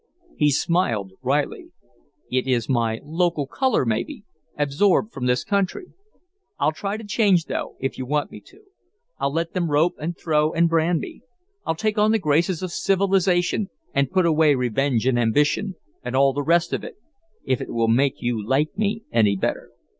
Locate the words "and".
9.99-10.17, 10.53-10.67, 13.93-14.09, 15.05-15.19, 16.03-16.15